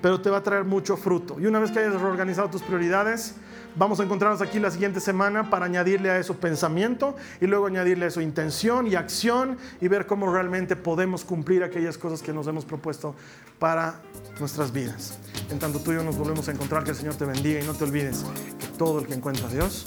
[0.00, 1.38] pero te va a traer mucho fruto.
[1.40, 3.34] Y una vez que hayas reorganizado tus prioridades,
[3.76, 8.06] Vamos a encontrarnos aquí la siguiente semana para añadirle a eso pensamiento y luego añadirle
[8.06, 12.48] a eso intención y acción y ver cómo realmente podemos cumplir aquellas cosas que nos
[12.48, 13.14] hemos propuesto
[13.60, 14.00] para
[14.40, 15.18] nuestras vidas.
[15.50, 17.66] En tanto tú y yo nos volvemos a encontrar, que el Señor te bendiga y
[17.66, 18.24] no te olvides
[18.58, 19.86] que todo el que encuentra a Dios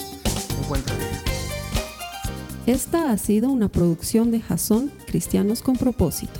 [0.61, 1.11] encuentra a Dios.
[2.65, 6.39] Esta ha sido una producción de Jason Cristianos con propósito.